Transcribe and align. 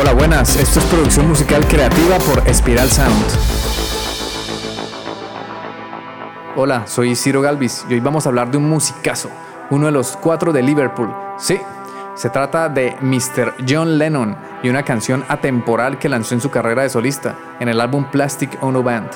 Hola, 0.00 0.12
buenas. 0.12 0.54
Esto 0.54 0.78
es 0.78 0.84
producción 0.84 1.26
musical 1.26 1.66
creativa 1.66 2.18
por 2.18 2.48
Espiral 2.48 2.88
Sound. 2.88 3.26
Hola, 6.54 6.86
soy 6.86 7.16
Ciro 7.16 7.42
Galvis 7.42 7.84
y 7.88 7.94
hoy 7.94 8.00
vamos 8.00 8.24
a 8.24 8.28
hablar 8.28 8.48
de 8.48 8.58
un 8.58 8.68
musicazo, 8.68 9.28
uno 9.70 9.86
de 9.86 9.92
los 9.92 10.16
cuatro 10.16 10.52
de 10.52 10.62
Liverpool. 10.62 11.12
Sí, 11.36 11.58
se 12.14 12.30
trata 12.30 12.68
de 12.68 12.96
Mr. 13.00 13.54
John 13.68 13.98
Lennon 13.98 14.36
y 14.62 14.68
una 14.68 14.84
canción 14.84 15.24
atemporal 15.26 15.98
que 15.98 16.08
lanzó 16.08 16.34
en 16.34 16.42
su 16.42 16.50
carrera 16.50 16.82
de 16.82 16.90
solista 16.90 17.36
en 17.58 17.68
el 17.68 17.80
álbum 17.80 18.04
Plastic 18.04 18.62
Ono 18.62 18.84
Band. 18.84 19.10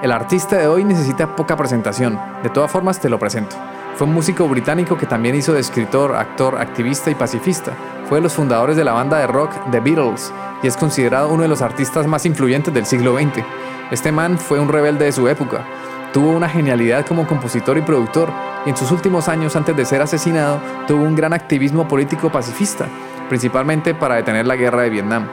El 0.00 0.12
artista 0.12 0.56
de 0.58 0.68
hoy 0.68 0.84
necesita 0.84 1.34
poca 1.34 1.56
presentación, 1.56 2.20
de 2.44 2.50
todas 2.50 2.70
formas 2.70 3.00
te 3.00 3.08
lo 3.08 3.18
presento. 3.18 3.56
Fue 3.96 4.06
un 4.06 4.14
músico 4.14 4.46
británico 4.46 4.96
que 4.96 5.06
también 5.06 5.34
hizo 5.34 5.52
de 5.52 5.60
escritor, 5.60 6.14
actor, 6.14 6.56
activista 6.60 7.10
y 7.10 7.16
pacifista. 7.16 7.72
Fue 8.08 8.18
de 8.18 8.22
los 8.22 8.34
fundadores 8.34 8.76
de 8.76 8.84
la 8.84 8.92
banda 8.92 9.18
de 9.18 9.26
rock 9.26 9.52
The 9.70 9.80
Beatles 9.80 10.32
y 10.62 10.66
es 10.66 10.76
considerado 10.76 11.28
uno 11.28 11.42
de 11.42 11.48
los 11.48 11.62
artistas 11.62 12.06
más 12.06 12.26
influyentes 12.26 12.72
del 12.72 12.86
siglo 12.86 13.16
XX. 13.16 13.44
Este 13.90 14.12
man 14.12 14.38
fue 14.38 14.60
un 14.60 14.68
rebelde 14.68 15.06
de 15.06 15.12
su 15.12 15.28
época. 15.28 15.64
Tuvo 16.12 16.30
una 16.30 16.48
genialidad 16.48 17.06
como 17.06 17.26
compositor 17.26 17.76
y 17.78 17.82
productor 17.82 18.30
y 18.66 18.70
en 18.70 18.76
sus 18.76 18.90
últimos 18.90 19.28
años 19.28 19.56
antes 19.56 19.76
de 19.76 19.84
ser 19.84 20.02
asesinado 20.02 20.60
tuvo 20.86 21.04
un 21.04 21.16
gran 21.16 21.32
activismo 21.32 21.88
político 21.88 22.30
pacifista, 22.30 22.86
principalmente 23.28 23.94
para 23.94 24.16
detener 24.16 24.46
la 24.46 24.56
guerra 24.56 24.82
de 24.82 24.90
Vietnam. 24.90 25.28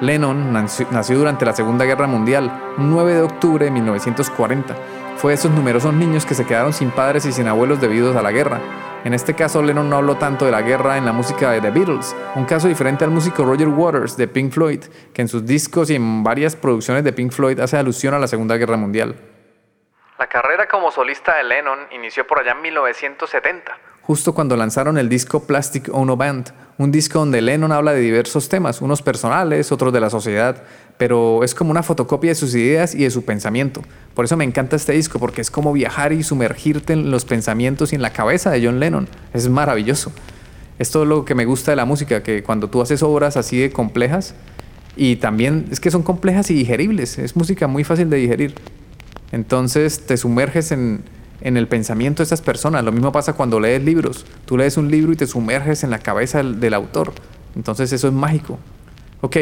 Lennon 0.00 0.52
nació 0.52 1.18
durante 1.18 1.46
la 1.46 1.54
Segunda 1.54 1.84
Guerra 1.86 2.06
Mundial, 2.06 2.52
9 2.76 3.14
de 3.14 3.22
octubre 3.22 3.64
de 3.64 3.70
1940 3.70 4.74
fue 5.16 5.32
de 5.32 5.36
esos 5.36 5.50
numerosos 5.50 5.94
niños 5.94 6.26
que 6.26 6.34
se 6.34 6.44
quedaron 6.44 6.72
sin 6.72 6.90
padres 6.90 7.24
y 7.24 7.32
sin 7.32 7.48
abuelos 7.48 7.80
debido 7.80 8.16
a 8.16 8.22
la 8.22 8.32
guerra. 8.32 8.60
En 9.06 9.14
este 9.14 9.34
caso, 9.34 9.62
Lennon 9.62 9.88
no 9.88 9.98
habló 9.98 10.16
tanto 10.16 10.46
de 10.46 10.50
la 10.50 10.62
guerra 10.62 10.96
en 10.96 11.04
la 11.04 11.12
música 11.12 11.52
de 11.52 11.60
The 11.60 11.70
Beatles, 11.70 12.16
un 12.34 12.44
caso 12.44 12.66
diferente 12.66 13.04
al 13.04 13.12
músico 13.12 13.44
Roger 13.44 13.68
Waters 13.68 14.16
de 14.16 14.26
Pink 14.26 14.50
Floyd, 14.50 14.80
que 15.14 15.22
en 15.22 15.28
sus 15.28 15.46
discos 15.46 15.90
y 15.90 15.94
en 15.94 16.24
varias 16.24 16.56
producciones 16.56 17.04
de 17.04 17.12
Pink 17.12 17.30
Floyd 17.30 17.60
hace 17.60 17.76
alusión 17.76 18.14
a 18.14 18.18
la 18.18 18.26
Segunda 18.26 18.56
Guerra 18.56 18.76
Mundial. 18.76 19.14
La 20.18 20.26
carrera 20.26 20.66
como 20.66 20.90
solista 20.90 21.36
de 21.36 21.44
Lennon 21.44 21.78
inició 21.92 22.26
por 22.26 22.40
allá 22.40 22.50
en 22.50 22.62
1970, 22.62 23.78
justo 24.02 24.34
cuando 24.34 24.56
lanzaron 24.56 24.98
el 24.98 25.08
disco 25.08 25.46
Plastic 25.46 25.88
Ono 25.92 26.16
Band, 26.16 26.52
un 26.78 26.92
disco 26.92 27.18
donde 27.18 27.40
Lennon 27.40 27.72
habla 27.72 27.92
de 27.92 28.00
diversos 28.00 28.48
temas, 28.48 28.82
unos 28.82 29.00
personales, 29.02 29.72
otros 29.72 29.92
de 29.92 30.00
la 30.00 30.10
sociedad, 30.10 30.62
pero 30.98 31.42
es 31.42 31.54
como 31.54 31.70
una 31.70 31.82
fotocopia 31.82 32.30
de 32.30 32.34
sus 32.34 32.54
ideas 32.54 32.94
y 32.94 33.04
de 33.04 33.10
su 33.10 33.24
pensamiento. 33.24 33.82
Por 34.14 34.24
eso 34.24 34.36
me 34.36 34.44
encanta 34.44 34.76
este 34.76 34.92
disco, 34.92 35.18
porque 35.18 35.40
es 35.40 35.50
como 35.50 35.72
viajar 35.72 36.12
y 36.12 36.22
sumergirte 36.22 36.92
en 36.92 37.10
los 37.10 37.24
pensamientos 37.24 37.92
y 37.92 37.96
en 37.96 38.02
la 38.02 38.10
cabeza 38.10 38.50
de 38.50 38.64
John 38.64 38.80
Lennon. 38.80 39.08
Es 39.32 39.48
maravilloso. 39.48 40.12
Esto 40.78 41.02
es 41.02 41.08
lo 41.08 41.24
que 41.24 41.34
me 41.34 41.46
gusta 41.46 41.72
de 41.72 41.76
la 41.76 41.86
música, 41.86 42.22
que 42.22 42.42
cuando 42.42 42.68
tú 42.68 42.82
haces 42.82 43.02
obras 43.02 43.36
así 43.36 43.58
de 43.58 43.70
complejas, 43.70 44.34
y 44.96 45.16
también 45.16 45.66
es 45.70 45.80
que 45.80 45.90
son 45.90 46.02
complejas 46.02 46.50
y 46.50 46.54
digeribles, 46.54 47.18
es 47.18 47.36
música 47.36 47.66
muy 47.66 47.84
fácil 47.84 48.10
de 48.10 48.16
digerir. 48.16 48.54
Entonces 49.32 50.06
te 50.06 50.16
sumerges 50.16 50.72
en, 50.72 51.02
en 51.40 51.56
el 51.56 51.68
pensamiento 51.68 52.18
de 52.18 52.24
estas 52.24 52.42
personas. 52.42 52.84
Lo 52.84 52.92
mismo 52.92 53.12
pasa 53.12 53.34
cuando 53.34 53.60
lees 53.60 53.82
libros. 53.82 54.26
Tú 54.44 54.56
lees 54.56 54.76
un 54.76 54.90
libro 54.90 55.12
y 55.12 55.16
te 55.16 55.26
sumerges 55.26 55.84
en 55.84 55.90
la 55.90 55.98
cabeza 55.98 56.38
del, 56.38 56.60
del 56.60 56.74
autor. 56.74 57.12
Entonces 57.54 57.92
eso 57.92 58.08
es 58.08 58.14
mágico. 58.14 58.58
Ok, 59.20 59.36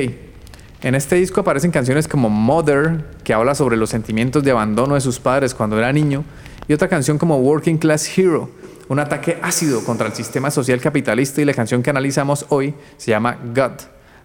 en 0.84 0.94
este 0.94 1.16
disco 1.16 1.40
aparecen 1.40 1.70
canciones 1.70 2.06
como 2.06 2.28
Mother, 2.28 3.04
que 3.24 3.32
habla 3.32 3.54
sobre 3.54 3.76
los 3.78 3.88
sentimientos 3.88 4.44
de 4.44 4.50
abandono 4.50 4.94
de 4.94 5.00
sus 5.00 5.18
padres 5.18 5.54
cuando 5.54 5.78
era 5.78 5.90
niño, 5.92 6.24
y 6.68 6.74
otra 6.74 6.88
canción 6.88 7.16
como 7.16 7.38
Working 7.38 7.78
Class 7.78 8.18
Hero, 8.18 8.50
un 8.88 8.98
ataque 8.98 9.38
ácido 9.40 9.82
contra 9.82 10.06
el 10.06 10.12
sistema 10.12 10.50
social 10.50 10.80
capitalista 10.80 11.40
y 11.40 11.46
la 11.46 11.54
canción 11.54 11.82
que 11.82 11.88
analizamos 11.88 12.44
hoy 12.50 12.74
se 12.98 13.10
llama 13.10 13.38
God, 13.54 13.72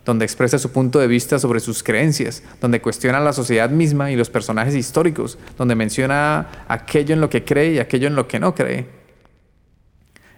donde 0.10 0.26
expresa 0.26 0.58
su 0.60 0.72
punto 0.72 1.00
de 1.00 1.08
vista 1.08 1.40
sobre 1.40 1.60
sus 1.60 1.84
creencias, 1.84 2.44
donde 2.60 2.82
cuestiona 2.82 3.20
la 3.20 3.32
sociedad 3.32 3.70
misma 3.70 4.12
y 4.12 4.16
los 4.16 4.30
personajes 4.30 4.76
históricos, 4.76 5.38
donde 5.58 5.76
menciona 5.76 6.66
aquello 6.68 7.14
en 7.14 7.22
lo 7.22 7.30
que 7.30 7.46
cree 7.46 7.74
y 7.74 7.80
aquello 7.80 8.08
en 8.08 8.16
lo 8.16 8.28
que 8.28 8.40
no 8.40 8.56
cree. 8.56 8.88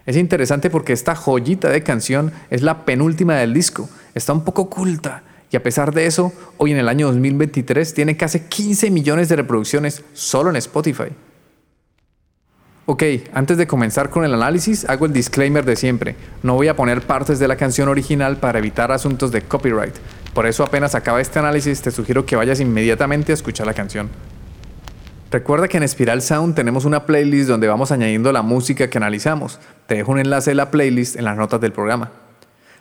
Es 0.04 0.16
interesante 0.16 0.68
porque 0.68 0.92
esta 0.92 1.14
joyita 1.14 1.70
de 1.70 1.82
canción 1.82 2.32
es 2.50 2.62
la 2.62 2.84
penúltima 2.84 3.36
del 3.36 3.54
disco, 3.54 3.88
está 4.14 4.32
un 4.32 4.44
poco 4.44 4.62
oculta 4.62 5.22
y 5.50 5.56
a 5.56 5.62
pesar 5.62 5.92
de 5.94 6.06
eso, 6.06 6.32
hoy 6.56 6.72
en 6.72 6.78
el 6.78 6.88
año 6.88 7.06
2023 7.08 7.94
tiene 7.94 8.16
casi 8.16 8.40
15 8.40 8.90
millones 8.90 9.28
de 9.28 9.36
reproducciones 9.36 10.02
solo 10.12 10.50
en 10.50 10.56
Spotify. 10.56 11.08
Ok, 12.84 13.04
antes 13.32 13.58
de 13.58 13.68
comenzar 13.68 14.10
con 14.10 14.24
el 14.24 14.34
análisis, 14.34 14.84
hago 14.88 15.06
el 15.06 15.12
disclaimer 15.12 15.64
de 15.64 15.76
siempre. 15.76 16.16
No 16.42 16.54
voy 16.54 16.66
a 16.66 16.74
poner 16.74 17.02
partes 17.02 17.38
de 17.38 17.46
la 17.46 17.54
canción 17.54 17.88
original 17.88 18.38
para 18.38 18.58
evitar 18.58 18.90
asuntos 18.90 19.30
de 19.30 19.42
copyright. 19.42 19.94
Por 20.34 20.46
eso 20.46 20.64
apenas 20.64 20.96
acaba 20.96 21.20
este 21.20 21.38
análisis, 21.38 21.80
te 21.80 21.92
sugiero 21.92 22.26
que 22.26 22.34
vayas 22.34 22.58
inmediatamente 22.58 23.30
a 23.30 23.34
escuchar 23.34 23.68
la 23.68 23.74
canción. 23.74 24.10
Recuerda 25.30 25.68
que 25.68 25.76
en 25.76 25.88
Spiral 25.88 26.22
Sound 26.22 26.56
tenemos 26.56 26.84
una 26.84 27.06
playlist 27.06 27.48
donde 27.48 27.68
vamos 27.68 27.92
añadiendo 27.92 28.32
la 28.32 28.42
música 28.42 28.90
que 28.90 28.98
analizamos. 28.98 29.60
Te 29.86 29.94
dejo 29.94 30.10
un 30.10 30.18
enlace 30.18 30.50
de 30.50 30.56
la 30.56 30.72
playlist 30.72 31.14
en 31.14 31.24
las 31.24 31.36
notas 31.36 31.60
del 31.60 31.72
programa. 31.72 32.10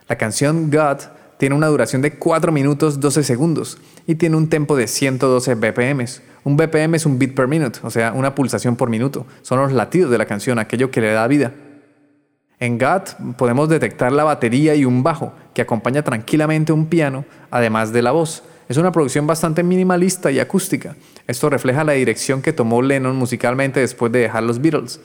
La 0.10 0.18
canción 0.18 0.72
God 0.72 0.98
tiene 1.42 1.56
una 1.56 1.70
duración 1.70 2.04
de 2.04 2.12
4 2.12 2.52
minutos 2.52 3.00
12 3.00 3.24
segundos 3.24 3.80
y 4.06 4.14
tiene 4.14 4.38
un 4.38 4.48
tempo 4.48 4.76
de 4.76 4.86
112 4.86 5.56
BPM. 5.56 6.06
Un 6.44 6.56
BPM 6.56 6.94
es 6.94 7.08
un 7.08 7.18
beat 7.18 7.34
per 7.34 7.48
minute, 7.48 7.80
o 7.82 7.90
sea, 7.90 8.14
una 8.14 8.36
pulsación 8.36 8.76
por 8.76 8.92
minuto. 8.92 9.26
Son 9.42 9.58
los 9.58 9.72
latidos 9.72 10.12
de 10.12 10.20
la 10.20 10.28
canción, 10.28 10.60
aquello 10.60 10.92
que 10.92 11.02
le 11.02 11.12
da 11.12 11.26
vida. 11.26 11.52
En 12.60 12.78
GAT 12.78 13.16
podemos 13.40 13.70
detectar 13.70 14.12
la 14.12 14.24
batería 14.24 14.76
y 14.76 14.86
un 14.86 15.02
bajo 15.02 15.34
que 15.56 15.64
acompaña 15.64 16.04
tranquilamente 16.04 16.74
un 16.74 16.86
piano, 16.86 17.26
además 17.50 17.92
de 17.92 18.04
la 18.04 18.12
voz. 18.12 18.44
Es 18.70 18.78
una 18.78 18.92
producción 18.92 19.26
bastante 19.26 19.64
minimalista 19.64 20.30
y 20.30 20.38
acústica. 20.38 20.96
Esto 21.26 21.50
refleja 21.50 21.84
la 21.84 21.94
dirección 21.94 22.44
que 22.44 22.54
tomó 22.54 22.84
Lennon 22.84 23.16
musicalmente 23.16 23.80
después 23.80 24.12
de 24.12 24.20
dejar 24.20 24.44
los 24.44 24.62
Beatles. 24.62 25.00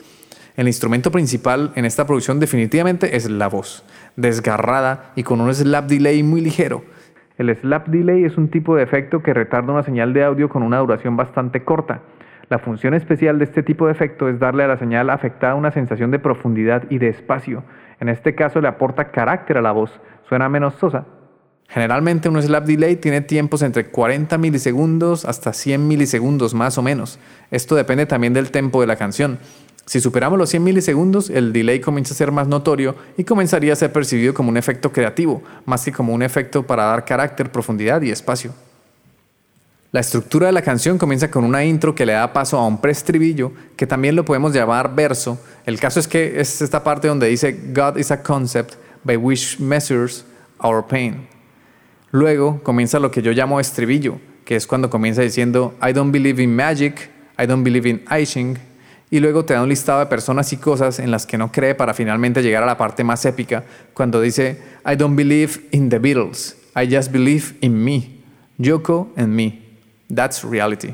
El 0.57 0.65
instrumento 0.65 1.11
principal 1.11 1.71
en 1.75 1.85
esta 1.85 2.07
producción 2.07 2.39
definitivamente 2.39 3.15
es 3.15 3.29
la 3.29 3.47
voz, 3.47 3.85
desgarrada 4.15 5.11
y 5.15 5.21
con 5.21 5.39
un 5.39 5.53
slap 5.53 5.85
delay 5.85 6.23
muy 6.23 6.41
ligero. 6.41 6.83
El 7.37 7.55
slap 7.55 7.87
delay 7.89 8.23
es 8.23 8.37
un 8.39 8.49
tipo 8.49 8.75
de 8.75 8.81
efecto 8.81 9.21
que 9.21 9.35
retarda 9.35 9.71
una 9.71 9.83
señal 9.83 10.13
de 10.13 10.23
audio 10.23 10.49
con 10.49 10.63
una 10.63 10.79
duración 10.79 11.15
bastante 11.15 11.63
corta. 11.63 12.01
La 12.49 12.57
función 12.57 12.95
especial 12.95 13.37
de 13.37 13.43
este 13.43 13.61
tipo 13.61 13.85
de 13.85 13.91
efecto 13.91 14.29
es 14.29 14.39
darle 14.39 14.63
a 14.63 14.67
la 14.67 14.79
señal 14.79 15.11
afectada 15.11 15.53
una 15.53 15.69
sensación 15.69 16.09
de 16.09 16.17
profundidad 16.17 16.85
y 16.89 16.97
de 16.97 17.09
espacio. 17.09 17.63
En 17.99 18.09
este 18.09 18.33
caso 18.33 18.59
le 18.59 18.67
aporta 18.67 19.11
carácter 19.11 19.59
a 19.59 19.61
la 19.61 19.73
voz, 19.73 19.91
suena 20.27 20.49
menos 20.49 20.73
sosa. 20.73 21.05
Generalmente 21.69 22.29
un 22.29 22.41
slap 22.41 22.65
delay 22.65 22.95
tiene 22.95 23.21
tiempos 23.21 23.61
entre 23.61 23.91
40 23.91 24.37
milisegundos 24.39 25.23
hasta 25.25 25.53
100 25.53 25.87
milisegundos 25.87 26.55
más 26.55 26.79
o 26.79 26.81
menos. 26.81 27.19
Esto 27.51 27.75
depende 27.75 28.07
también 28.07 28.33
del 28.33 28.49
tempo 28.49 28.81
de 28.81 28.87
la 28.87 28.95
canción. 28.95 29.37
Si 29.87 30.01
superamos 30.01 30.37
los 30.37 30.49
100 30.49 30.65
milisegundos, 30.65 31.29
el 31.29 31.53
delay 31.53 31.79
comienza 31.79 32.13
a 32.13 32.17
ser 32.17 32.29
más 32.29 32.45
notorio 32.49 32.93
y 33.15 33.23
comenzaría 33.23 33.71
a 33.71 33.77
ser 33.77 33.93
percibido 33.93 34.33
como 34.33 34.49
un 34.49 34.57
efecto 34.57 34.91
creativo, 34.91 35.41
más 35.65 35.85
que 35.85 35.93
como 35.93 36.13
un 36.13 36.21
efecto 36.21 36.63
para 36.63 36.83
dar 36.83 37.05
carácter, 37.05 37.49
profundidad 37.53 38.01
y 38.01 38.11
espacio. 38.11 38.53
La 39.93 40.01
estructura 40.01 40.47
de 40.47 40.51
la 40.51 40.61
canción 40.61 40.97
comienza 40.97 41.31
con 41.31 41.45
una 41.45 41.63
intro 41.63 41.95
que 41.95 42.05
le 42.05 42.11
da 42.11 42.33
paso 42.33 42.57
a 42.57 42.67
un 42.67 42.81
preestribillo, 42.81 43.53
que 43.77 43.87
también 43.87 44.17
lo 44.17 44.25
podemos 44.25 44.53
llamar 44.53 44.93
verso. 44.93 45.39
El 45.65 45.79
caso 45.79 46.01
es 46.01 46.07
que 46.09 46.41
es 46.41 46.61
esta 46.61 46.83
parte 46.83 47.07
donde 47.07 47.27
dice 47.27 47.57
God 47.73 47.95
is 47.95 48.11
a 48.11 48.21
concept 48.21 48.73
by 49.05 49.15
which 49.15 49.57
measures 49.57 50.25
our 50.61 50.85
pain. 50.85 51.29
Luego 52.11 52.61
comienza 52.61 52.99
lo 52.99 53.09
que 53.09 53.21
yo 53.21 53.31
llamo 53.31 53.57
estribillo, 53.61 54.19
que 54.43 54.57
es 54.57 54.67
cuando 54.67 54.89
comienza 54.89 55.21
diciendo 55.21 55.75
I 55.81 55.93
don't 55.93 56.11
believe 56.11 56.43
in 56.43 56.53
magic, 56.53 57.09
I 57.39 57.45
don't 57.45 57.63
believe 57.63 57.87
in 57.87 58.03
icing, 58.11 58.57
y 59.09 59.19
luego 59.19 59.45
te 59.45 59.53
da 59.53 59.63
un 59.63 59.69
listado 59.69 59.99
de 59.99 60.05
personas 60.07 60.51
y 60.53 60.57
cosas 60.57 60.99
en 60.99 61.11
las 61.11 61.25
que 61.25 61.37
no 61.37 61.51
cree 61.51 61.75
para 61.75 61.93
finalmente 61.93 62.41
llegar 62.41 62.63
a 62.63 62.65
la 62.65 62.77
parte 62.77 63.03
más 63.03 63.25
épica, 63.25 63.63
cuando 63.93 64.19
dice, 64.19 64.61
I 64.85 64.95
don't 64.95 65.15
believe 65.15 65.61
in 65.71 65.89
the 65.89 65.99
Beatles, 65.99 66.57
I 66.75 66.93
just 66.93 67.11
believe 67.11 67.55
in 67.61 67.83
me, 67.83 68.21
Yoko 68.57 69.09
and 69.15 69.29
me, 69.29 69.61
that's 70.13 70.43
reality. 70.43 70.93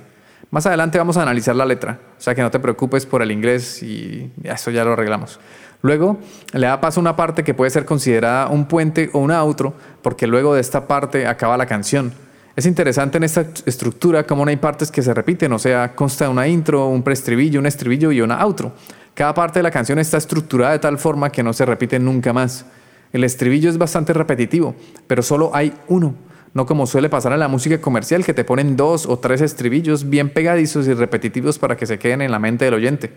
Más 0.51 0.67
adelante 0.67 0.99
vamos 0.99 1.17
a 1.17 1.23
analizar 1.23 1.55
la 1.55 1.65
letra, 1.65 1.99
o 2.17 2.21
sea 2.21 2.35
que 2.35 2.43
no 2.43 2.51
te 2.51 2.59
preocupes 2.59 3.07
por 3.07 3.23
el 3.23 3.31
inglés 3.31 3.81
y 3.81 4.31
eso 4.43 4.69
ya 4.69 4.85
lo 4.85 4.93
arreglamos. 4.93 5.39
Luego 5.81 6.17
le 6.53 6.67
da 6.67 6.79
paso 6.79 6.99
a 6.99 7.01
una 7.01 7.15
parte 7.15 7.43
que 7.43 7.53
puede 7.53 7.71
ser 7.71 7.83
considerada 7.83 8.47
un 8.47 8.65
puente 8.67 9.09
o 9.11 9.19
un 9.19 9.31
outro, 9.31 9.73
porque 10.01 10.27
luego 10.27 10.53
de 10.53 10.61
esta 10.61 10.87
parte 10.87 11.27
acaba 11.27 11.57
la 11.57 11.65
canción. 11.65 12.13
Es 12.55 12.67
interesante 12.67 13.17
en 13.17 13.23
esta 13.23 13.47
estructura 13.65 14.27
cómo 14.27 14.45
no 14.45 14.49
hay 14.49 14.57
partes 14.57 14.91
que 14.91 15.01
se 15.01 15.11
repiten, 15.11 15.51
o 15.53 15.57
sea, 15.57 15.95
consta 15.95 16.25
de 16.25 16.31
una 16.31 16.47
intro, 16.47 16.87
un 16.87 17.01
preestribillo, 17.01 17.59
un 17.59 17.65
estribillo 17.65 18.11
y 18.11 18.21
una 18.21 18.39
outro. 18.43 18.73
Cada 19.15 19.33
parte 19.33 19.57
de 19.57 19.63
la 19.63 19.71
canción 19.71 19.97
está 19.97 20.17
estructurada 20.17 20.73
de 20.73 20.79
tal 20.79 20.99
forma 20.99 21.31
que 21.31 21.41
no 21.41 21.51
se 21.51 21.65
repite 21.65 21.97
nunca 21.97 22.31
más. 22.31 22.65
El 23.11 23.23
estribillo 23.23 23.71
es 23.71 23.79
bastante 23.79 24.13
repetitivo, 24.13 24.75
pero 25.07 25.23
solo 25.23 25.49
hay 25.55 25.73
uno, 25.87 26.13
no 26.53 26.67
como 26.67 26.85
suele 26.85 27.09
pasar 27.09 27.33
en 27.33 27.39
la 27.39 27.47
música 27.47 27.81
comercial 27.81 28.23
que 28.23 28.35
te 28.35 28.43
ponen 28.43 28.75
dos 28.75 29.07
o 29.07 29.17
tres 29.17 29.41
estribillos 29.41 30.07
bien 30.07 30.29
pegadizos 30.29 30.87
y 30.87 30.93
repetitivos 30.93 31.57
para 31.57 31.75
que 31.75 31.87
se 31.87 31.97
queden 31.97 32.21
en 32.21 32.29
la 32.29 32.37
mente 32.37 32.65
del 32.65 32.75
oyente. 32.75 33.13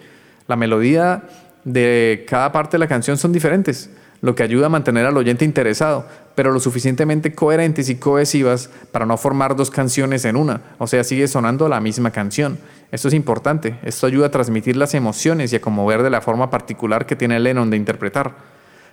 La 0.48 0.56
melodía 0.56 1.24
de 1.62 2.24
cada 2.26 2.52
parte 2.52 2.76
de 2.76 2.78
la 2.78 2.88
canción 2.88 3.18
son 3.18 3.32
diferentes. 3.32 3.90
Lo 4.20 4.34
que 4.34 4.42
ayuda 4.42 4.66
a 4.66 4.70
mantener 4.70 5.06
al 5.06 5.16
oyente 5.16 5.44
interesado, 5.44 6.06
pero 6.34 6.52
lo 6.52 6.60
suficientemente 6.60 7.34
coherentes 7.34 7.88
y 7.88 7.96
cohesivas 7.96 8.70
para 8.92 9.06
no 9.06 9.16
formar 9.16 9.56
dos 9.56 9.70
canciones 9.70 10.24
en 10.24 10.36
una, 10.36 10.60
o 10.78 10.86
sea, 10.86 11.04
sigue 11.04 11.28
sonando 11.28 11.68
la 11.68 11.80
misma 11.80 12.10
canción. 12.10 12.58
Esto 12.92 13.08
es 13.08 13.14
importante, 13.14 13.78
esto 13.82 14.06
ayuda 14.06 14.26
a 14.26 14.30
transmitir 14.30 14.76
las 14.76 14.94
emociones 14.94 15.52
y 15.52 15.56
a 15.56 15.60
conmover 15.60 16.02
de 16.02 16.10
la 16.10 16.20
forma 16.20 16.50
particular 16.50 17.06
que 17.06 17.16
tiene 17.16 17.40
Lennon 17.40 17.70
de 17.70 17.76
interpretar. 17.76 18.34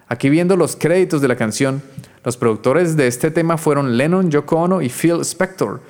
Aquí 0.08 0.30
viendo 0.30 0.58
los 0.58 0.76
créditos 0.76 1.22
de 1.22 1.28
la 1.28 1.36
canción, 1.36 1.82
los 2.24 2.38
productores 2.38 2.96
de 2.96 3.08
este 3.08 3.32
tema 3.32 3.58
fueron 3.58 3.98
Lennon, 3.98 4.32
Yoko 4.32 4.58
Ono 4.58 4.82
y 4.82 4.90
Phil 4.90 5.22
Spector. 5.22 5.82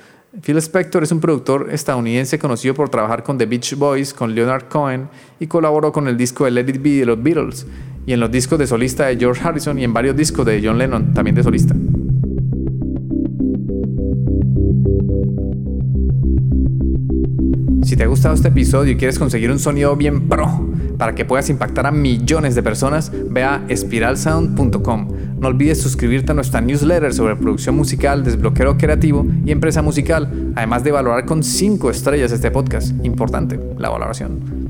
Phil 0.42 0.56
Spector 0.58 1.04
es 1.04 1.12
un 1.12 1.20
productor 1.20 1.68
estadounidense 1.70 2.40
conocido 2.40 2.74
por 2.74 2.88
trabajar 2.88 3.22
con 3.22 3.38
The 3.38 3.46
Beach 3.46 3.76
Boys, 3.76 4.12
con 4.12 4.34
Leonard 4.34 4.68
Cohen 4.68 5.08
y 5.38 5.46
colaboró 5.46 5.92
con 5.92 6.08
el 6.08 6.16
disco 6.16 6.44
de 6.44 6.50
Let 6.50 6.68
It 6.68 6.82
Be 6.82 6.90
de 6.90 7.06
los 7.06 7.22
Beatles 7.22 7.66
y 8.06 8.12
en 8.12 8.20
los 8.20 8.30
discos 8.30 8.58
de 8.58 8.66
solista 8.66 9.06
de 9.06 9.16
George 9.16 9.40
Harrison 9.42 9.78
y 9.78 9.84
en 9.84 9.92
varios 9.92 10.16
discos 10.16 10.44
de 10.46 10.60
John 10.62 10.78
Lennon, 10.78 11.12
también 11.14 11.34
de 11.34 11.42
solista. 11.42 11.74
Si 17.82 17.96
te 17.96 18.04
ha 18.04 18.06
gustado 18.06 18.34
este 18.34 18.48
episodio 18.48 18.92
y 18.92 18.96
quieres 18.96 19.18
conseguir 19.18 19.50
un 19.50 19.58
sonido 19.58 19.94
bien 19.94 20.28
pro 20.28 20.68
para 20.98 21.14
que 21.14 21.24
puedas 21.24 21.50
impactar 21.50 21.86
a 21.86 21.90
millones 21.90 22.54
de 22.54 22.62
personas, 22.62 23.12
ve 23.30 23.44
a 23.44 23.62
espiralsound.com. 23.68 25.08
No 25.38 25.48
olvides 25.48 25.82
suscribirte 25.82 26.32
a 26.32 26.34
nuestra 26.34 26.60
newsletter 26.60 27.12
sobre 27.12 27.36
producción 27.36 27.76
musical, 27.76 28.24
desbloqueo 28.24 28.78
creativo 28.78 29.26
y 29.44 29.50
empresa 29.50 29.82
musical, 29.82 30.52
además 30.56 30.82
de 30.82 30.92
valorar 30.92 31.26
con 31.26 31.42
5 31.42 31.90
estrellas 31.90 32.32
este 32.32 32.50
podcast. 32.50 32.94
Importante, 33.04 33.60
la 33.78 33.90
valoración. 33.90 34.63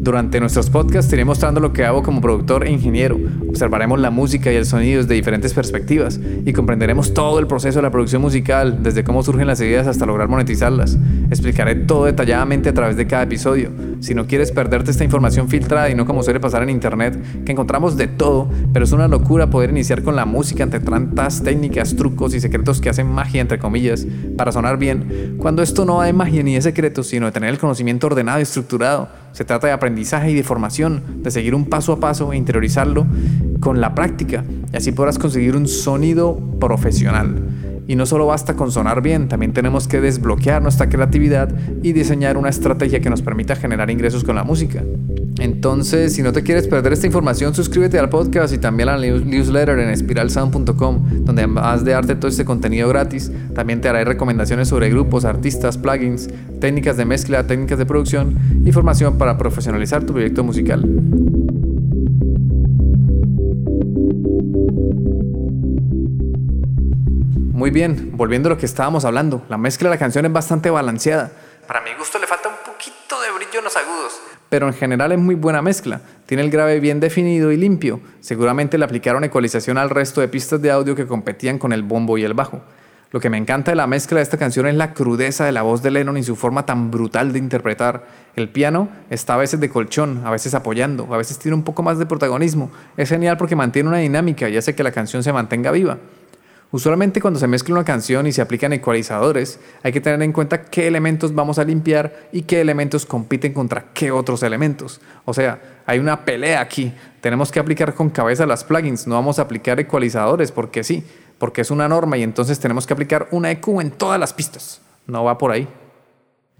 Durante 0.00 0.38
nuestros 0.38 0.70
podcasts 0.70 1.12
iré 1.12 1.24
mostrando 1.24 1.58
lo 1.58 1.72
que 1.72 1.84
hago 1.84 2.04
como 2.04 2.20
productor 2.20 2.64
e 2.64 2.70
ingeniero. 2.70 3.18
Observaremos 3.48 3.98
la 3.98 4.10
música 4.10 4.52
y 4.52 4.54
el 4.54 4.64
sonido 4.64 5.02
desde 5.02 5.14
diferentes 5.14 5.52
perspectivas 5.52 6.20
y 6.46 6.52
comprenderemos 6.52 7.12
todo 7.12 7.40
el 7.40 7.48
proceso 7.48 7.80
de 7.80 7.82
la 7.82 7.90
producción 7.90 8.22
musical, 8.22 8.80
desde 8.80 9.02
cómo 9.02 9.24
surgen 9.24 9.48
las 9.48 9.60
ideas 9.60 9.88
hasta 9.88 10.06
lograr 10.06 10.28
monetizarlas. 10.28 10.96
Explicaré 11.30 11.74
todo 11.74 12.04
detalladamente 12.04 12.68
a 12.68 12.74
través 12.74 12.96
de 12.96 13.08
cada 13.08 13.24
episodio. 13.24 13.70
Si 13.98 14.14
no 14.14 14.28
quieres 14.28 14.52
perderte 14.52 14.92
esta 14.92 15.02
información 15.02 15.48
filtrada 15.48 15.90
y 15.90 15.96
no 15.96 16.06
como 16.06 16.22
suele 16.22 16.38
pasar 16.38 16.62
en 16.62 16.70
internet, 16.70 17.20
que 17.44 17.50
encontramos 17.50 17.96
de 17.96 18.06
todo, 18.06 18.48
pero 18.72 18.84
es 18.84 18.92
una 18.92 19.08
locura 19.08 19.50
poder 19.50 19.70
iniciar 19.70 20.04
con 20.04 20.14
la 20.14 20.24
música 20.24 20.62
entre 20.62 20.78
tantas 20.78 21.42
técnicas, 21.42 21.96
trucos 21.96 22.34
y 22.34 22.40
secretos 22.40 22.80
que 22.80 22.88
hacen 22.88 23.10
magia, 23.10 23.40
entre 23.40 23.58
comillas, 23.58 24.06
para 24.36 24.52
sonar 24.52 24.78
bien, 24.78 25.34
cuando 25.38 25.60
esto 25.60 25.84
no 25.84 25.96
va 25.96 26.06
de 26.06 26.12
magia 26.12 26.44
ni 26.44 26.54
de 26.54 26.62
secretos, 26.62 27.08
sino 27.08 27.26
de 27.26 27.32
tener 27.32 27.50
el 27.50 27.58
conocimiento 27.58 28.06
ordenado 28.06 28.38
y 28.38 28.42
estructurado. 28.42 29.08
Se 29.38 29.44
trata 29.44 29.68
de 29.68 29.72
aprendizaje 29.72 30.32
y 30.32 30.34
de 30.34 30.42
formación, 30.42 31.22
de 31.22 31.30
seguir 31.30 31.54
un 31.54 31.66
paso 31.66 31.92
a 31.92 32.00
paso 32.00 32.32
e 32.32 32.36
interiorizarlo 32.36 33.06
con 33.60 33.80
la 33.80 33.94
práctica, 33.94 34.44
y 34.72 34.76
así 34.76 34.90
podrás 34.90 35.16
conseguir 35.16 35.54
un 35.54 35.68
sonido 35.68 36.36
profesional. 36.58 37.36
Y 37.88 37.96
no 37.96 38.04
solo 38.04 38.26
basta 38.26 38.54
con 38.54 38.70
sonar 38.70 39.00
bien, 39.00 39.28
también 39.28 39.54
tenemos 39.54 39.88
que 39.88 40.02
desbloquear 40.02 40.60
nuestra 40.62 40.90
creatividad 40.90 41.48
y 41.82 41.92
diseñar 41.92 42.36
una 42.36 42.50
estrategia 42.50 43.00
que 43.00 43.08
nos 43.08 43.22
permita 43.22 43.56
generar 43.56 43.90
ingresos 43.90 44.24
con 44.24 44.36
la 44.36 44.44
música. 44.44 44.84
Entonces, 45.38 46.12
si 46.12 46.22
no 46.22 46.32
te 46.32 46.42
quieres 46.42 46.68
perder 46.68 46.92
esta 46.92 47.06
información, 47.06 47.54
suscríbete 47.54 47.98
al 47.98 48.10
podcast 48.10 48.52
y 48.52 48.58
también 48.58 48.90
a 48.90 48.98
la 48.98 49.06
newsletter 49.06 49.78
en 49.78 49.88
espiralsound.com, 49.88 51.24
donde 51.24 51.42
además 51.42 51.82
de 51.82 51.92
darte 51.92 52.14
todo 52.14 52.28
este 52.28 52.44
contenido 52.44 52.90
gratis, 52.90 53.32
también 53.54 53.80
te 53.80 53.88
haré 53.88 54.04
recomendaciones 54.04 54.68
sobre 54.68 54.90
grupos, 54.90 55.24
artistas, 55.24 55.78
plugins, 55.78 56.28
técnicas 56.60 56.98
de 56.98 57.06
mezcla, 57.06 57.46
técnicas 57.46 57.78
de 57.78 57.86
producción 57.86 58.36
y 58.66 58.72
formación 58.72 59.16
para 59.16 59.38
profesionalizar 59.38 60.04
tu 60.04 60.12
proyecto 60.12 60.44
musical. 60.44 61.47
Muy 67.58 67.72
bien, 67.72 68.12
volviendo 68.12 68.48
a 68.48 68.50
lo 68.50 68.56
que 68.56 68.66
estábamos 68.66 69.04
hablando, 69.04 69.44
la 69.48 69.58
mezcla 69.58 69.88
de 69.88 69.96
la 69.96 69.98
canción 69.98 70.24
es 70.24 70.32
bastante 70.32 70.70
balanceada. 70.70 71.32
Para 71.66 71.80
mi 71.80 71.92
gusto 71.98 72.16
le 72.20 72.28
falta 72.28 72.48
un 72.48 72.54
poquito 72.64 73.20
de 73.20 73.32
brillo 73.32 73.58
en 73.58 73.64
los 73.64 73.76
agudos, 73.76 74.20
pero 74.48 74.68
en 74.68 74.74
general 74.74 75.10
es 75.10 75.18
muy 75.18 75.34
buena 75.34 75.60
mezcla. 75.60 76.00
Tiene 76.26 76.44
el 76.44 76.52
grave 76.52 76.78
bien 76.78 77.00
definido 77.00 77.50
y 77.50 77.56
limpio. 77.56 77.98
Seguramente 78.20 78.78
le 78.78 78.84
aplicaron 78.84 79.24
ecualización 79.24 79.76
al 79.76 79.90
resto 79.90 80.20
de 80.20 80.28
pistas 80.28 80.62
de 80.62 80.70
audio 80.70 80.94
que 80.94 81.08
competían 81.08 81.58
con 81.58 81.72
el 81.72 81.82
bombo 81.82 82.16
y 82.16 82.22
el 82.22 82.32
bajo. 82.32 82.62
Lo 83.10 83.18
que 83.18 83.28
me 83.28 83.38
encanta 83.38 83.72
de 83.72 83.76
la 83.76 83.88
mezcla 83.88 84.18
de 84.18 84.22
esta 84.22 84.38
canción 84.38 84.68
es 84.68 84.76
la 84.76 84.94
crudeza 84.94 85.44
de 85.44 85.50
la 85.50 85.62
voz 85.62 85.82
de 85.82 85.90
Lennon 85.90 86.16
y 86.16 86.22
su 86.22 86.36
forma 86.36 86.64
tan 86.64 86.92
brutal 86.92 87.32
de 87.32 87.40
interpretar. 87.40 88.06
El 88.36 88.50
piano 88.50 88.88
está 89.10 89.34
a 89.34 89.38
veces 89.38 89.58
de 89.58 89.68
colchón, 89.68 90.22
a 90.24 90.30
veces 90.30 90.54
apoyando, 90.54 91.12
a 91.12 91.16
veces 91.16 91.40
tiene 91.40 91.56
un 91.56 91.64
poco 91.64 91.82
más 91.82 91.98
de 91.98 92.06
protagonismo. 92.06 92.70
Es 92.96 93.08
genial 93.08 93.36
porque 93.36 93.56
mantiene 93.56 93.88
una 93.88 93.98
dinámica 93.98 94.48
y 94.48 94.56
hace 94.56 94.76
que 94.76 94.84
la 94.84 94.92
canción 94.92 95.24
se 95.24 95.32
mantenga 95.32 95.72
viva. 95.72 95.98
Usualmente 96.70 97.22
cuando 97.22 97.40
se 97.40 97.46
mezcla 97.46 97.74
una 97.74 97.84
canción 97.84 98.26
y 98.26 98.32
se 98.32 98.42
aplican 98.42 98.74
ecualizadores, 98.74 99.58
hay 99.82 99.90
que 99.90 100.02
tener 100.02 100.20
en 100.22 100.32
cuenta 100.32 100.66
qué 100.66 100.86
elementos 100.86 101.34
vamos 101.34 101.58
a 101.58 101.64
limpiar 101.64 102.28
y 102.30 102.42
qué 102.42 102.60
elementos 102.60 103.06
compiten 103.06 103.54
contra 103.54 103.86
qué 103.94 104.10
otros 104.10 104.42
elementos. 104.42 105.00
O 105.24 105.32
sea, 105.32 105.80
hay 105.86 105.98
una 105.98 106.26
pelea 106.26 106.60
aquí. 106.60 106.92
Tenemos 107.22 107.50
que 107.50 107.58
aplicar 107.58 107.94
con 107.94 108.10
cabeza 108.10 108.44
las 108.44 108.64
plugins, 108.64 109.06
no 109.06 109.14
vamos 109.14 109.38
a 109.38 109.42
aplicar 109.42 109.80
ecualizadores 109.80 110.52
porque 110.52 110.84
sí, 110.84 111.04
porque 111.38 111.62
es 111.62 111.70
una 111.70 111.88
norma 111.88 112.18
y 112.18 112.22
entonces 112.22 112.60
tenemos 112.60 112.86
que 112.86 112.92
aplicar 112.92 113.28
una 113.30 113.50
EQ 113.50 113.80
en 113.80 113.90
todas 113.90 114.20
las 114.20 114.34
pistas. 114.34 114.82
No 115.06 115.24
va 115.24 115.38
por 115.38 115.52
ahí. 115.52 115.66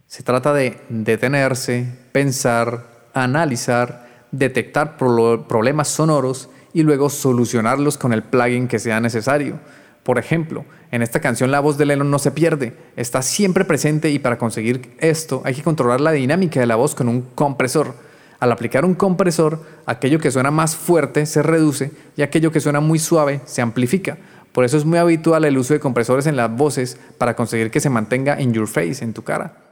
Se 0.06 0.22
trata 0.22 0.54
de 0.54 0.80
detenerse, 0.88 1.86
pensar, 2.12 2.86
analizar, 3.12 4.08
detectar 4.30 4.96
problemas 4.96 5.88
sonoros 5.88 6.48
y 6.72 6.82
luego 6.82 7.10
solucionarlos 7.10 7.98
con 7.98 8.14
el 8.14 8.22
plugin 8.22 8.68
que 8.68 8.78
sea 8.78 9.00
necesario. 9.00 9.60
Por 10.08 10.18
ejemplo, 10.18 10.64
en 10.90 11.02
esta 11.02 11.20
canción 11.20 11.50
la 11.50 11.60
voz 11.60 11.76
de 11.76 11.84
Lennon 11.84 12.10
no 12.10 12.18
se 12.18 12.30
pierde, 12.30 12.72
está 12.96 13.20
siempre 13.20 13.66
presente 13.66 14.08
y 14.08 14.18
para 14.18 14.38
conseguir 14.38 14.96
esto 15.00 15.42
hay 15.44 15.52
que 15.52 15.62
controlar 15.62 16.00
la 16.00 16.12
dinámica 16.12 16.60
de 16.60 16.64
la 16.64 16.76
voz 16.76 16.94
con 16.94 17.10
un 17.10 17.20
compresor. 17.34 17.92
Al 18.40 18.50
aplicar 18.50 18.86
un 18.86 18.94
compresor, 18.94 19.62
aquello 19.84 20.18
que 20.18 20.30
suena 20.30 20.50
más 20.50 20.76
fuerte 20.76 21.26
se 21.26 21.42
reduce 21.42 21.90
y 22.16 22.22
aquello 22.22 22.50
que 22.50 22.60
suena 22.60 22.80
muy 22.80 22.98
suave 22.98 23.42
se 23.44 23.60
amplifica. 23.60 24.16
Por 24.52 24.64
eso 24.64 24.78
es 24.78 24.86
muy 24.86 24.96
habitual 24.96 25.44
el 25.44 25.58
uso 25.58 25.74
de 25.74 25.80
compresores 25.80 26.26
en 26.26 26.36
las 26.36 26.50
voces 26.56 26.98
para 27.18 27.36
conseguir 27.36 27.70
que 27.70 27.80
se 27.80 27.90
mantenga 27.90 28.40
in 28.40 28.54
your 28.54 28.66
face, 28.66 29.04
en 29.04 29.12
tu 29.12 29.24
cara. 29.24 29.67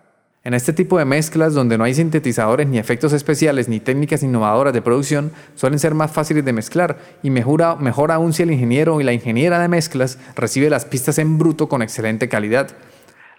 En 0.47 0.55
este 0.55 0.73
tipo 0.73 0.97
de 0.97 1.05
mezclas 1.05 1.55
donde 1.55 1.77
no 1.77 1.83
hay 1.83 1.95
sintetizadores 1.95 2.69
ni 2.69 2.79
efectos 2.79 3.13
especiales 3.13 3.69
ni 3.69 3.81
técnicas 3.81 4.23
innovadoras 4.23 4.73
de 4.73 4.81
producción, 4.81 5.33
suelen 5.57 5.81
ser 5.81 5.95
más 5.95 6.13
fáciles 6.13 6.45
de 6.45 6.53
mezclar 6.53 6.99
y 7.25 7.31
mejora, 7.31 7.75
mejor 7.75 8.13
aún 8.13 8.33
si 8.33 8.45
el 8.45 8.53
ingeniero 8.53 9.01
y 9.01 9.03
la 9.03 9.13
ingeniera 9.13 9.59
de 9.59 9.67
mezclas 9.67 10.21
recibe 10.37 10.71
las 10.71 10.85
pistas 10.85 11.19
en 11.19 11.37
bruto 11.37 11.69
con 11.69 11.83
excelente 11.83 12.29
calidad. 12.29 12.71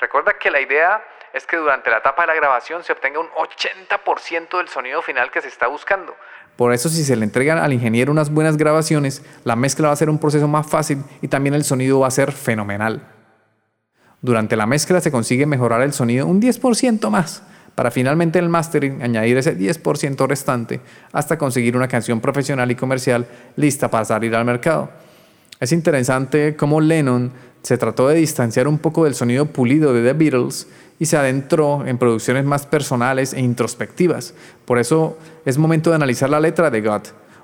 Recuerda 0.01 0.33
que 0.37 0.51
la 0.51 0.59
idea 0.59 1.01
es 1.33 1.45
que 1.45 1.55
durante 1.55 1.89
la 1.89 1.99
etapa 1.99 2.23
de 2.23 2.27
la 2.27 2.35
grabación 2.35 2.83
se 2.83 2.91
obtenga 2.91 3.21
un 3.21 3.29
80% 3.29 4.57
del 4.57 4.67
sonido 4.67 5.01
final 5.01 5.31
que 5.31 5.39
se 5.39 5.47
está 5.47 5.67
buscando. 5.67 6.13
Por 6.57 6.73
eso 6.73 6.89
si 6.89 7.05
se 7.05 7.15
le 7.15 7.23
entregan 7.23 7.57
al 7.57 7.71
ingeniero 7.71 8.11
unas 8.11 8.33
buenas 8.33 8.57
grabaciones, 8.57 9.23
la 9.45 9.55
mezcla 9.55 9.87
va 9.87 9.93
a 9.93 9.95
ser 9.95 10.09
un 10.09 10.19
proceso 10.19 10.49
más 10.49 10.69
fácil 10.69 11.05
y 11.21 11.29
también 11.29 11.55
el 11.55 11.63
sonido 11.63 12.01
va 12.01 12.07
a 12.07 12.11
ser 12.11 12.33
fenomenal. 12.33 13.01
Durante 14.21 14.55
la 14.55 14.65
mezcla 14.65 14.99
se 14.99 15.11
consigue 15.11 15.45
mejorar 15.45 15.81
el 15.81 15.93
sonido 15.93 16.25
un 16.25 16.41
10% 16.41 17.09
más, 17.09 17.43
para 17.75 17.91
finalmente 17.91 18.39
en 18.39 18.45
el 18.45 18.49
mastering 18.49 19.03
añadir 19.03 19.37
ese 19.37 19.57
10% 19.57 20.27
restante 20.27 20.81
hasta 21.11 21.37
conseguir 21.37 21.77
una 21.77 21.87
canción 21.87 22.19
profesional 22.19 22.71
y 22.71 22.75
comercial 22.75 23.27
lista 23.55 23.91
para 23.91 24.05
salir 24.05 24.35
al 24.35 24.45
mercado. 24.45 24.89
Es 25.59 25.71
interesante 25.71 26.55
cómo 26.55 26.81
Lennon 26.81 27.31
se 27.61 27.77
trató 27.77 28.07
de 28.07 28.15
distanciar 28.15 28.67
un 28.67 28.79
poco 28.79 29.03
del 29.03 29.13
sonido 29.13 29.45
pulido 29.47 29.93
de 29.93 30.01
The 30.03 30.13
Beatles 30.13 30.67
y 30.99 31.05
se 31.05 31.17
adentró 31.17 31.85
en 31.85 31.97
producciones 31.97 32.45
más 32.45 32.65
personales 32.65 33.33
e 33.33 33.41
introspectivas. 33.41 34.33
Por 34.65 34.79
eso 34.79 35.17
es 35.45 35.57
momento 35.57 35.89
de 35.91 35.97
analizar 35.97 36.29
la 36.29 36.39
letra 36.39 36.71
de 36.71 36.81
God, 36.81 37.01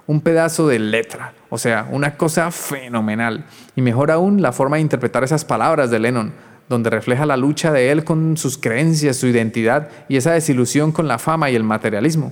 un 0.08 0.22
pedazo 0.22 0.68
de 0.68 0.80
letra, 0.80 1.34
o 1.50 1.58
sea, 1.58 1.88
una 1.92 2.18
cosa 2.18 2.52
fenomenal. 2.52 3.46
Y 3.76 3.82
mejor 3.82 4.12
aún 4.12 4.42
la 4.42 4.52
forma 4.52 4.78
de 4.78 4.82
interpretar 4.82 5.24
esas 5.24 5.46
palabras 5.46 5.92
de 5.92 6.00
Lennon, 6.00 6.34
donde 6.70 6.90
refleja 6.90 7.26
la 7.26 7.38
lucha 7.38 7.72
de 7.72 7.92
él 7.92 8.04
con 8.04 8.38
sus 8.38 8.58
creencias, 8.58 9.18
su 9.18 9.28
identidad 9.28 9.90
y 10.08 10.18
esa 10.18 10.32
desilusión 10.32 10.92
con 10.92 11.08
la 11.08 11.20
fama 11.20 11.50
y 11.50 11.56
el 11.56 11.64
materialismo. 11.64 12.32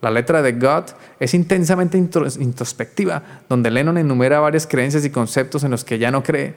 La 0.00 0.10
letra 0.10 0.42
de 0.42 0.52
God 0.52 0.84
es 1.20 1.32
intensamente 1.32 1.96
introspectiva, 1.96 3.22
donde 3.48 3.70
Lennon 3.70 3.98
enumera 3.98 4.40
varias 4.40 4.66
creencias 4.66 5.04
y 5.04 5.10
conceptos 5.10 5.62
en 5.62 5.70
los 5.70 5.84
que 5.84 5.98
ya 5.98 6.10
no 6.10 6.24
cree. 6.24 6.54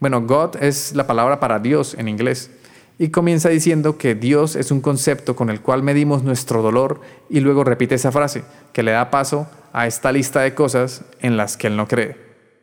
Bueno, 0.00 0.22
God 0.22 0.56
es 0.62 0.94
la 0.94 1.06
palabra 1.06 1.40
para 1.40 1.58
Dios 1.58 1.94
en 1.98 2.08
inglés. 2.08 2.50
Y 2.98 3.08
comienza 3.08 3.48
diciendo 3.50 3.98
que 3.98 4.14
Dios 4.14 4.56
es 4.56 4.70
un 4.70 4.80
concepto 4.80 5.36
con 5.36 5.50
el 5.50 5.60
cual 5.60 5.82
medimos 5.82 6.22
nuestro 6.22 6.62
dolor 6.62 7.00
y 7.28 7.40
luego 7.40 7.64
repite 7.64 7.94
esa 7.94 8.12
frase, 8.12 8.44
que 8.72 8.82
le 8.82 8.92
da 8.92 9.10
paso 9.10 9.46
a 9.72 9.86
esta 9.86 10.12
lista 10.12 10.40
de 10.40 10.54
cosas 10.54 11.02
en 11.20 11.36
las 11.36 11.56
que 11.56 11.66
él 11.66 11.76
no 11.76 11.86
cree. 11.86 12.16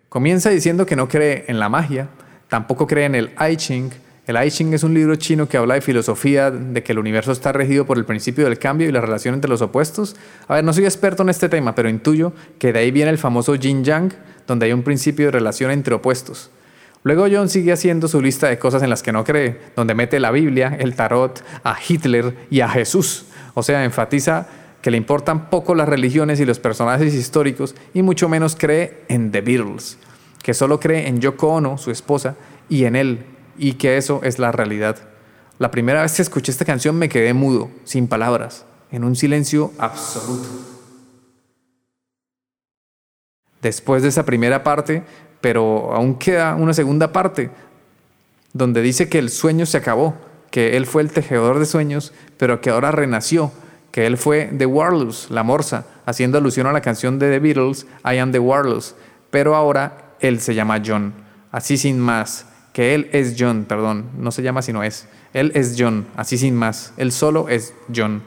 Comienza 0.10 0.50
diciendo 0.50 0.86
que 0.86 0.96
no 0.96 1.08
cree 1.08 1.46
en 1.48 1.60
la 1.60 1.70
magia, 1.70 2.10
Tampoco 2.50 2.88
cree 2.88 3.06
en 3.06 3.16
el 3.16 3.32
I 3.40 3.56
Ching, 3.58 3.92
El 4.28 4.36
I 4.46 4.52
Ching 4.52 4.74
es 4.74 4.84
un 4.84 4.94
libro 4.94 5.16
chino 5.16 5.48
que 5.48 5.56
habla 5.56 5.76
de 5.76 5.82
filosofía, 5.82 6.52
de 6.52 6.84
que 6.84 6.92
el 6.92 7.00
universo 7.00 7.32
está 7.32 7.54
regido 7.54 7.86
por 7.86 7.98
el 7.98 8.04
principio 8.04 8.44
del 8.44 8.60
cambio 8.60 8.90
y 8.90 8.92
la 8.92 9.00
relación 9.00 9.34
entre 9.34 9.50
los 9.50 9.62
opuestos. 9.62 10.18
A 10.50 10.56
ver, 10.56 10.66
no 10.66 10.74
soy 10.74 10.84
experto 10.84 11.24
en 11.24 11.30
este 11.30 11.48
tema, 11.48 11.76
pero 11.76 11.88
intuyo 11.88 12.34
que 12.60 12.74
de 12.74 12.80
ahí 12.80 12.92
viene 12.92 13.10
el 13.10 13.18
famoso 13.18 13.56
Yin 13.56 13.86
Yang, 13.86 14.14
donde 14.46 14.66
hay 14.66 14.74
un 14.74 14.84
principio 14.84 15.28
de 15.28 15.32
relación 15.32 15.72
entre 15.72 15.96
opuestos. 15.96 16.50
Luego 17.04 17.28
John 17.32 17.48
sigue 17.48 17.72
haciendo 17.72 18.10
su 18.10 18.22
lista 18.22 18.50
de 18.50 18.60
cosas 18.60 18.84
en 18.84 18.90
las 18.90 19.02
que 19.02 19.14
no 19.14 19.24
cree, 19.24 19.62
donde 19.78 19.96
mete 19.96 20.20
la 20.20 20.32
Biblia, 20.32 20.76
el 20.78 20.94
tarot, 20.94 21.42
a 21.64 21.78
Hitler 21.88 22.36
y 22.50 22.60
a 22.60 22.68
Jesús. 22.68 23.28
O 23.54 23.64
sea, 23.64 23.86
enfatiza 23.86 24.50
que 24.82 24.92
le 24.92 24.98
importan 24.98 25.50
poco 25.50 25.74
las 25.74 25.88
religiones 25.88 26.42
y 26.42 26.46
los 26.46 26.60
personajes 26.60 27.14
históricos 27.14 27.76
y 27.94 28.02
mucho 28.02 28.28
menos 28.28 28.58
cree 28.58 29.04
en 29.08 29.32
The 29.32 29.40
Beatles, 29.40 29.98
que 30.48 30.54
solo 30.54 30.80
cree 30.80 31.10
en 31.10 31.20
Yoko 31.20 31.56
Ono, 31.56 31.78
su 31.78 31.92
esposa, 31.92 32.38
y 32.70 32.86
en 32.86 32.96
él, 32.96 33.26
y 33.58 33.74
que 33.74 33.98
eso 33.98 34.22
es 34.24 34.40
la 34.40 34.54
realidad. 34.54 34.96
La 35.60 35.72
primera 35.72 36.02
vez 36.02 36.16
que 36.16 36.22
escuché 36.22 36.54
esta 36.54 36.64
canción 36.64 36.96
me 36.96 37.10
quedé 37.10 37.34
mudo, 37.34 37.70
sin 37.84 38.08
palabras, 38.08 38.64
en 38.90 39.04
un 39.04 39.18
silencio 39.18 39.74
absoluto. 39.78 40.48
Después 43.62 44.04
de 44.04 44.08
esa 44.08 44.24
primera 44.24 44.64
parte, 44.64 45.04
pero 45.42 45.94
aún 45.94 46.16
queda 46.16 46.56
una 46.56 46.74
segunda 46.74 47.12
parte, 47.12 47.50
donde 48.54 48.82
dice 48.82 49.10
que 49.10 49.20
el 49.20 49.30
sueño 49.30 49.66
se 49.66 49.76
acabó, 49.76 50.16
que 50.50 50.78
él 50.78 50.86
fue 50.86 51.02
el 51.02 51.12
tejedor 51.12 51.60
de 51.60 51.66
sueños, 51.66 52.14
pero 52.38 52.62
que 52.62 52.70
ahora 52.70 52.92
renació, 52.92 53.52
que 53.92 54.08
él 54.08 54.16
fue 54.16 54.50
The 54.58 54.66
Warlus, 54.66 55.30
la 55.30 55.44
morsa, 55.44 55.86
haciendo 56.06 56.38
alusión 56.38 56.68
a 56.68 56.72
la 56.72 56.80
canción 56.80 57.20
de 57.20 57.32
The 57.32 57.40
Beatles, 57.40 57.86
I 58.06 58.20
am 58.20 58.32
The 58.32 58.40
Warlus, 58.40 58.96
pero 59.30 59.54
ahora 59.54 60.07
él 60.20 60.40
se 60.40 60.56
llama 60.56 60.82
John, 60.86 61.14
así 61.52 61.78
sin 61.78 62.00
más 62.00 62.48
que 62.78 62.94
Él 62.94 63.10
es 63.12 63.34
John, 63.40 63.66
perdón, 63.68 64.06
no 64.20 64.30
se 64.30 64.44
llama 64.44 64.62
sino 64.62 64.84
es. 64.84 65.08
Él 65.34 65.52
es 65.56 65.74
John, 65.80 66.06
así 66.16 66.38
sin 66.38 66.56
más. 66.56 66.94
Él 66.98 67.12
solo 67.12 67.50
es 67.50 67.74
John. 67.94 68.22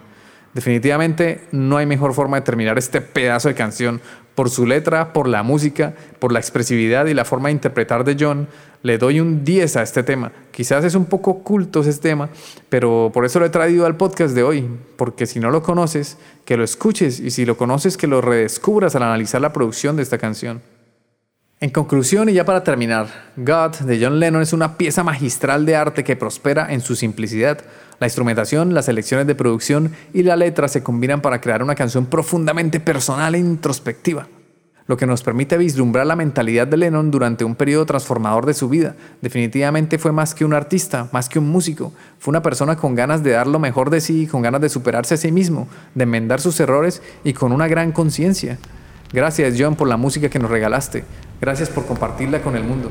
Definitivamente 0.55 1.47
no 1.53 1.77
hay 1.77 1.87
mejor 1.87 2.15
forma 2.15 2.39
de 2.39 2.43
terminar 2.43 2.77
este 2.77 3.01
pedazo 3.01 3.47
de 3.47 3.55
canción. 3.55 4.01
Por 4.35 4.51
su 4.51 4.67
letra, 4.67 5.13
por 5.13 5.29
la 5.29 5.45
música, 5.45 5.95
por 6.19 6.33
la 6.33 6.41
expresividad 6.41 7.07
y 7.07 7.15
la 7.15 7.25
forma 7.25 7.49
de 7.49 7.53
interpretar 7.53 8.03
de 8.03 8.17
John, 8.19 8.49
le 8.83 8.99
doy 8.99 9.21
un 9.21 9.45
10 9.45 9.77
a 9.77 9.83
este 9.83 10.03
tema. 10.03 10.33
Quizás 10.51 10.85
es 10.85 10.97
un 10.97 11.05
poco 11.05 11.31
oculto 11.31 11.83
ese 11.83 11.97
tema, 12.01 12.29
pero 12.69 13.13
por 13.15 13.25
eso 13.25 13.39
lo 13.39 13.47
he 13.47 13.51
traído 13.51 13.87
al 13.87 13.97
podcast 13.97 14.35
de 14.35 14.43
hoy, 14.43 14.69
porque 14.97 15.27
si 15.27 15.39
no 15.39 15.53
lo 15.53 15.63
conoces, 15.63 16.19
que 16.45 16.57
lo 16.57 16.65
escuches 16.65 17.21
y 17.21 17.31
si 17.31 17.45
lo 17.45 17.57
conoces, 17.57 17.97
que 17.97 18.09
lo 18.09 18.21
redescubras 18.21 18.97
al 18.97 19.05
analizar 19.05 19.41
la 19.41 19.53
producción 19.53 19.95
de 19.95 20.03
esta 20.03 20.19
canción. 20.19 20.61
En 21.63 21.69
conclusión 21.69 22.31
y 22.31 22.33
ya 22.33 22.47
para 22.47 22.65
terminar, 22.65 23.09
God 23.37 23.81
de 23.81 24.03
John 24.03 24.19
Lennon 24.19 24.41
es 24.41 24.55
una 24.55 24.79
pieza 24.79 25.05
magistral 25.05 25.67
de 25.67 25.77
arte 25.77 26.05
que 26.05 26.17
prospera 26.17 26.73
en 26.73 26.81
su 26.81 26.97
simplicidad. 26.97 27.59
La 27.99 28.07
instrumentación, 28.07 28.73
las 28.73 28.89
elecciones 28.89 29.27
de 29.27 29.35
producción 29.35 29.93
y 30.15 30.23
la 30.23 30.37
letra 30.37 30.69
se 30.69 30.83
combinan 30.83 31.21
para 31.21 31.43
crear 31.43 31.63
una 31.63 31.75
canción 31.75 32.07
profundamente 32.07 32.81
personal 32.81 33.35
e 33.35 33.41
introspectiva, 33.41 34.27
lo 34.87 34.97
que 34.97 35.05
nos 35.05 35.23
permite 35.23 35.59
vislumbrar 35.59 36.07
la 36.07 36.17
mentalidad 36.17 36.67
de 36.67 36.79
Lennon 36.79 37.11
durante 37.11 37.45
un 37.45 37.55
periodo 37.55 37.85
transformador 37.85 38.47
de 38.47 38.55
su 38.55 38.71
vida. 38.71 38.97
Definitivamente 39.21 39.99
fue 39.99 40.13
más 40.13 40.35
que 40.35 40.47
un 40.47 40.55
artista, 40.55 41.11
más 41.13 41.29
que 41.29 41.41
un 41.41 41.51
músico, 41.51 41.93
fue 42.19 42.33
una 42.33 42.41
persona 42.41 42.77
con 42.77 42.95
ganas 42.95 43.23
de 43.23 43.33
dar 43.33 43.47
lo 43.47 43.59
mejor 43.59 43.91
de 43.91 44.01
sí, 44.01 44.27
con 44.27 44.41
ganas 44.41 44.63
de 44.63 44.71
superarse 44.71 45.13
a 45.13 45.19
sí 45.19 45.31
mismo, 45.31 45.69
de 45.95 46.05
enmendar 46.05 46.41
sus 46.41 46.59
errores 46.59 47.03
y 47.23 47.35
con 47.35 47.53
una 47.53 47.69
gran 47.69 47.93
conciencia. 47.93 48.57
Gracias 49.13 49.55
John 49.59 49.77
por 49.77 49.89
la 49.89 49.97
música 49.97 50.29
que 50.29 50.39
nos 50.39 50.51
regalaste. 50.51 51.05
Gracias 51.41 51.69
por 51.69 51.87
compartirla 51.87 52.43
con 52.43 52.57
el 52.57 52.65
mundo. 52.65 52.91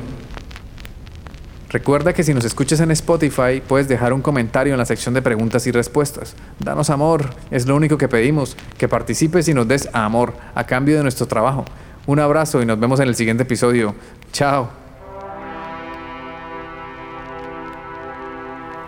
Recuerda 1.70 2.12
que 2.12 2.24
si 2.24 2.34
nos 2.34 2.44
escuchas 2.44 2.80
en 2.80 2.90
Spotify 2.90 3.62
puedes 3.66 3.86
dejar 3.86 4.12
un 4.12 4.22
comentario 4.22 4.74
en 4.74 4.78
la 4.78 4.84
sección 4.84 5.14
de 5.14 5.22
preguntas 5.22 5.68
y 5.68 5.70
respuestas. 5.70 6.34
Danos 6.58 6.90
amor, 6.90 7.30
es 7.52 7.66
lo 7.66 7.76
único 7.76 7.96
que 7.96 8.08
pedimos, 8.08 8.56
que 8.76 8.88
participes 8.88 9.46
y 9.46 9.54
nos 9.54 9.68
des 9.68 9.88
amor 9.92 10.34
a 10.56 10.66
cambio 10.66 10.96
de 10.96 11.04
nuestro 11.04 11.26
trabajo. 11.26 11.64
Un 12.06 12.18
abrazo 12.18 12.60
y 12.60 12.66
nos 12.66 12.80
vemos 12.80 12.98
en 12.98 13.06
el 13.06 13.14
siguiente 13.14 13.44
episodio. 13.44 13.94
Chao. 14.32 14.68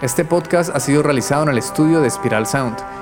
Este 0.03 0.25
podcast 0.25 0.75
ha 0.75 0.81
sido 0.81 1.05
realizado 1.05 1.45
en 1.45 1.51
el 1.51 1.59
estudio 1.59 2.01
de 2.01 2.11
Spiral 2.11 2.49
Sound. 2.49 3.02